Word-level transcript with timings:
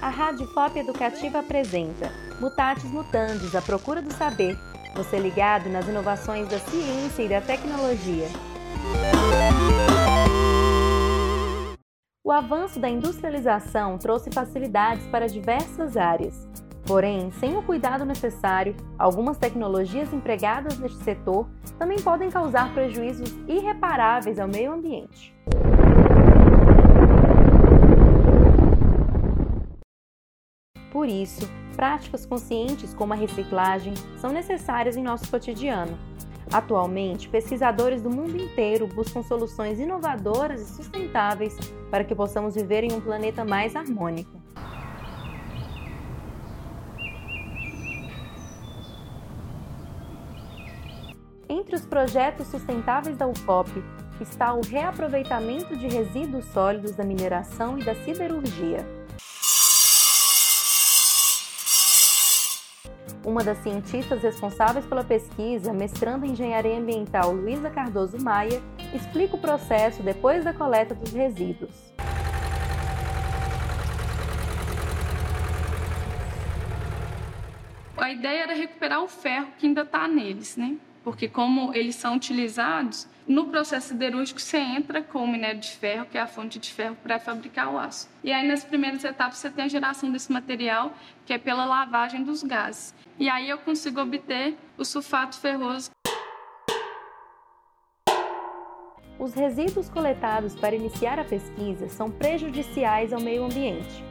A 0.00 0.08
Rádio 0.08 0.46
FOP 0.48 0.78
Educativa 0.78 1.40
apresenta 1.40 2.10
Mutatis 2.40 2.90
Mutandis, 2.90 3.54
a 3.54 3.62
procura 3.62 4.00
do 4.00 4.12
saber. 4.12 4.58
Você 4.94 5.18
ligado 5.18 5.68
nas 5.68 5.86
inovações 5.86 6.48
da 6.48 6.58
ciência 6.58 7.22
e 7.22 7.28
da 7.28 7.40
tecnologia. 7.40 8.26
O 12.24 12.32
avanço 12.32 12.78
da 12.78 12.88
industrialização 12.88 13.98
trouxe 13.98 14.30
facilidades 14.32 15.06
para 15.08 15.28
diversas 15.28 15.96
áreas. 15.96 16.48
Porém, 16.86 17.30
sem 17.32 17.56
o 17.56 17.62
cuidado 17.62 18.04
necessário, 18.04 18.74
algumas 18.98 19.36
tecnologias 19.36 20.12
empregadas 20.12 20.78
neste 20.78 21.02
setor 21.04 21.48
também 21.78 22.00
podem 22.00 22.30
causar 22.30 22.72
prejuízos 22.74 23.30
irreparáveis 23.46 24.38
ao 24.38 24.48
meio 24.48 24.72
ambiente. 24.72 25.34
Por 30.90 31.08
isso, 31.08 31.48
práticas 31.76 32.26
conscientes 32.26 32.92
como 32.92 33.12
a 33.12 33.16
reciclagem 33.16 33.94
são 34.18 34.32
necessárias 34.32 34.96
em 34.96 35.02
nosso 35.02 35.30
cotidiano. 35.30 35.96
Atualmente, 36.52 37.28
pesquisadores 37.28 38.02
do 38.02 38.10
mundo 38.10 38.36
inteiro 38.36 38.88
buscam 38.88 39.22
soluções 39.22 39.78
inovadoras 39.78 40.60
e 40.60 40.74
sustentáveis 40.74 41.56
para 41.90 42.02
que 42.02 42.14
possamos 42.14 42.56
viver 42.56 42.82
em 42.82 42.92
um 42.92 43.00
planeta 43.00 43.44
mais 43.44 43.76
harmônico. 43.76 44.40
Entre 51.48 51.76
os 51.76 51.86
projetos 51.86 52.48
sustentáveis 52.48 53.16
da 53.16 53.28
UFOP 53.28 53.70
está 54.20 54.52
o 54.52 54.60
reaproveitamento 54.60 55.76
de 55.76 55.86
resíduos 55.86 56.44
sólidos 56.46 56.96
da 56.96 57.04
mineração 57.04 57.78
e 57.78 57.84
da 57.84 57.94
siderurgia. 57.94 58.99
Uma 63.30 63.44
das 63.44 63.58
cientistas 63.58 64.22
responsáveis 64.22 64.84
pela 64.84 65.04
pesquisa, 65.04 65.72
mestranda 65.72 66.26
em 66.26 66.32
engenharia 66.32 66.76
ambiental 66.76 67.30
Luísa 67.30 67.70
Cardoso 67.70 68.20
Maia, 68.20 68.60
explica 68.92 69.36
o 69.36 69.40
processo 69.40 70.02
depois 70.02 70.42
da 70.42 70.52
coleta 70.52 70.96
dos 70.96 71.12
resíduos. 71.12 71.94
A 77.96 78.10
ideia 78.10 78.42
era 78.42 78.54
recuperar 78.54 79.00
o 79.00 79.06
ferro 79.06 79.52
que 79.56 79.66
ainda 79.68 79.82
está 79.82 80.08
neles, 80.08 80.56
né? 80.56 80.76
Porque 81.02 81.28
como 81.28 81.74
eles 81.74 81.94
são 81.94 82.16
utilizados, 82.16 83.08
no 83.26 83.46
processo 83.46 83.88
siderúrgico 83.88 84.40
você 84.40 84.58
entra 84.58 85.02
com 85.02 85.22
o 85.22 85.28
minério 85.28 85.60
de 85.60 85.70
ferro, 85.70 86.06
que 86.06 86.18
é 86.18 86.20
a 86.20 86.26
fonte 86.26 86.58
de 86.58 86.72
ferro 86.72 86.96
para 87.02 87.18
fabricar 87.18 87.72
o 87.72 87.78
aço. 87.78 88.08
E 88.24 88.32
aí 88.32 88.46
nas 88.46 88.64
primeiras 88.64 89.04
etapas 89.04 89.38
você 89.38 89.50
tem 89.50 89.64
a 89.64 89.68
geração 89.68 90.10
desse 90.10 90.32
material, 90.32 90.92
que 91.24 91.32
é 91.32 91.38
pela 91.38 91.64
lavagem 91.64 92.22
dos 92.22 92.42
gases. 92.42 92.94
E 93.18 93.28
aí 93.28 93.48
eu 93.48 93.58
consigo 93.58 94.00
obter 94.00 94.56
o 94.76 94.84
sulfato 94.84 95.38
ferroso. 95.38 95.90
Os 99.18 99.34
resíduos 99.34 99.88
coletados 99.88 100.54
para 100.54 100.74
iniciar 100.74 101.18
a 101.18 101.24
pesquisa 101.24 101.88
são 101.90 102.10
prejudiciais 102.10 103.12
ao 103.12 103.20
meio 103.20 103.44
ambiente. 103.44 104.02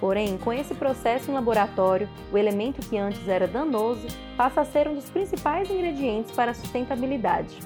Porém, 0.00 0.38
com 0.38 0.52
esse 0.52 0.74
processo 0.74 1.30
em 1.30 1.34
laboratório, 1.34 2.08
o 2.32 2.38
elemento 2.38 2.86
que 2.88 2.96
antes 2.96 3.26
era 3.28 3.48
danoso 3.48 4.06
passa 4.36 4.60
a 4.60 4.64
ser 4.64 4.86
um 4.86 4.94
dos 4.94 5.10
principais 5.10 5.68
ingredientes 5.70 6.30
para 6.30 6.52
a 6.52 6.54
sustentabilidade. 6.54 7.58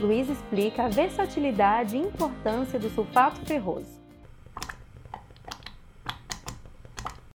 Luiz 0.00 0.28
explica 0.28 0.84
a 0.84 0.88
versatilidade 0.88 1.96
e 1.96 2.00
importância 2.00 2.78
do 2.78 2.90
sulfato 2.90 3.40
ferroso. 3.46 4.00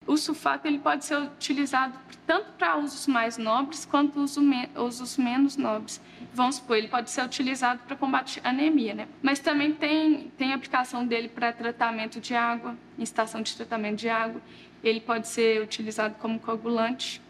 O 0.06 0.16
sulfato 0.16 0.66
ele 0.66 0.78
pode 0.78 1.04
ser 1.04 1.16
utilizado 1.16 1.98
tanto 2.32 2.52
para 2.52 2.78
usos 2.78 3.06
mais 3.06 3.36
nobres 3.36 3.84
quanto 3.84 4.18
usos 4.18 5.18
menos 5.18 5.54
nobres. 5.58 6.00
Vamos 6.32 6.54
supor, 6.54 6.78
ele 6.78 6.88
pode 6.88 7.10
ser 7.10 7.22
utilizado 7.22 7.82
para 7.86 7.94
combater 7.94 8.40
anemia, 8.42 8.94
né? 8.94 9.06
Mas 9.20 9.38
também 9.38 9.74
tem, 9.74 10.32
tem 10.38 10.54
aplicação 10.54 11.06
dele 11.06 11.28
para 11.28 11.52
tratamento 11.52 12.22
de 12.22 12.34
água, 12.34 12.74
em 12.98 13.02
estação 13.02 13.42
de 13.42 13.54
tratamento 13.54 13.98
de 13.98 14.08
água. 14.08 14.40
Ele 14.82 14.98
pode 14.98 15.28
ser 15.28 15.60
utilizado 15.60 16.14
como 16.20 16.40
coagulante. 16.40 17.20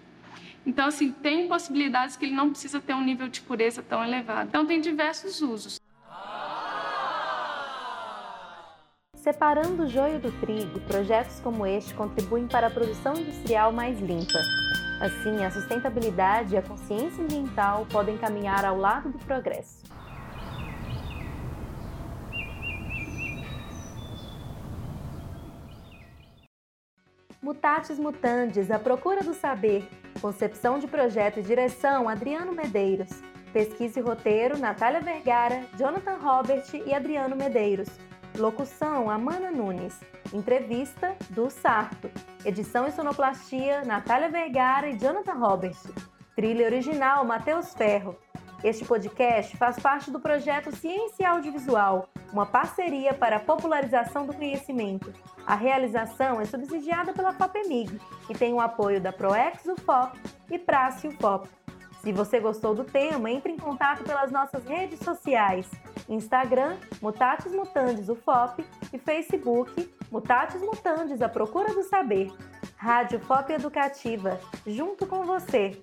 Então, 0.65 0.87
assim, 0.87 1.11
tem 1.11 1.49
possibilidades 1.49 2.17
que 2.17 2.25
ele 2.25 2.35
não 2.37 2.51
precisa 2.51 2.81
ter 2.81 2.95
um 2.95 3.03
nível 3.03 3.27
de 3.27 3.41
pureza 3.41 3.83
tão 3.83 4.05
elevado. 4.05 4.47
Então, 4.51 4.65
tem 4.65 4.81
diversos 4.81 5.43
usos. 5.43 5.81
Separando 9.17 9.83
o 9.83 9.89
joio 9.89 10.21
do 10.21 10.31
trigo, 10.41 10.81
projetos 10.81 11.41
como 11.41 11.67
este 11.67 11.93
contribuem 11.95 12.47
para 12.47 12.69
a 12.69 12.71
produção 12.71 13.15
industrial 13.15 13.73
mais 13.73 14.01
limpa. 14.01 14.39
Assim, 15.03 15.45
a 15.45 15.51
sustentabilidade 15.51 16.55
e 16.55 16.57
a 16.57 16.63
consciência 16.63 17.25
ambiental 17.25 17.85
podem 17.91 18.17
caminhar 18.17 18.65
ao 18.65 18.79
lado 18.79 19.09
do 19.09 19.19
progresso. 19.19 19.83
Mutatis 27.43 27.99
Mutandis, 27.99 28.71
a 28.71 28.79
procura 28.79 29.25
do 29.25 29.35
saber. 29.35 29.89
Concepção 30.21 30.79
de 30.79 30.87
projeto 30.87 31.41
e 31.41 31.43
direção, 31.43 32.09
Adriano 32.09 32.53
Medeiros. 32.53 33.11
Pesquisa 33.53 33.99
e 33.99 34.03
roteiro, 34.03 34.57
Natália 34.57 35.01
Vergara, 35.01 35.65
Jonathan 35.77 36.17
Robert 36.19 36.63
e 36.87 36.95
Adriano 36.95 37.35
Medeiros. 37.35 37.89
Locução, 38.39 39.11
Amanda 39.11 39.51
Nunes. 39.51 40.01
Entrevista, 40.33 41.15
do 41.31 41.51
Sarto. 41.51 42.11
Edição 42.45 42.87
e 42.87 42.93
sonoplastia, 42.93 43.83
Natália 43.85 44.31
Vergara 44.31 44.89
e 44.89 44.97
Jonathan 44.97 45.35
Robert. 45.35 45.77
Trilha 46.35 46.67
original, 46.67 47.25
Matheus 47.25 47.75
Ferro. 47.75 48.17
Este 48.65 48.85
podcast 48.85 49.57
faz 49.57 49.79
parte 49.79 50.11
do 50.11 50.21
projeto 50.21 50.75
Ciência 50.75 51.29
Audiovisual, 51.29 52.09
uma 52.33 52.47
parceria 52.47 53.13
para 53.13 53.37
a 53.37 53.41
popularização 53.41 54.25
do 54.25 54.33
conhecimento. 54.33 55.13
A 55.45 55.57
realização 55.57 56.41
é 56.41 56.45
subsidiada 56.45 57.13
pela 57.13 57.33
FAPEMIG 57.33 58.01
e 58.31 58.35
tem 58.35 58.55
o 58.55 58.61
apoio 58.61 59.01
da 59.01 59.13
ProEx 59.13 59.67
UFOP 59.67 60.19
e 60.49 60.59
Prace 60.59 61.09
UFOP. 61.09 61.49
Se 62.03 62.13
você 62.13 62.39
gostou 62.41 62.75
do 62.75 62.85
tema, 62.85 63.31
entre 63.31 63.53
em 63.53 63.57
contato 63.57 64.05
pelas 64.05 64.31
nossas 64.31 64.65
redes 64.65 65.01
sociais: 65.01 65.69
Instagram, 66.09 66.77
Mutatis 67.01 67.53
Mutandis 67.53 68.09
UFOP 68.09 68.65
e 68.93 68.99
Facebook, 68.99 69.91
Mutatis 70.11 70.61
Mutandis 70.61 71.23
A 71.23 71.29
Procura 71.29 71.73
do 71.73 71.83
Saber. 71.83 72.31
Rádio 72.77 73.21
FOP 73.21 73.53
Educativa, 73.53 74.41
junto 74.67 75.07
com 75.07 75.23
você. 75.25 75.81